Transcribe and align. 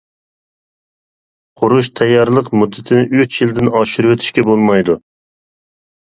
قۇرۇش 1.59 1.89
تەييارلىق 1.99 2.49
مۇددىتىنى 2.59 3.19
ئۈچ 3.19 3.37
يىلدىن 3.41 3.69
ئاشۇرۇۋېتىشكە 3.81 4.45
بولمايدۇ. 4.49 4.97